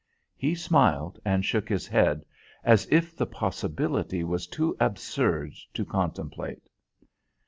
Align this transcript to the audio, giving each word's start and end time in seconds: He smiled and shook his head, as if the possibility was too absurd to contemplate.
He 0.35 0.55
smiled 0.55 1.19
and 1.23 1.45
shook 1.45 1.69
his 1.69 1.85
head, 1.85 2.25
as 2.63 2.87
if 2.89 3.15
the 3.15 3.27
possibility 3.27 4.23
was 4.23 4.47
too 4.47 4.75
absurd 4.79 5.53
to 5.75 5.85
contemplate. 5.85 6.67